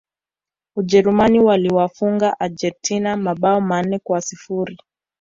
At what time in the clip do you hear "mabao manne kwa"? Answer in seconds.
3.17-4.21